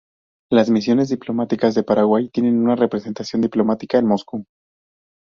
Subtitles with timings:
[0.51, 4.47] Las misiones diplomáticas de Paraguay tienen una representación diplomática en Moscú.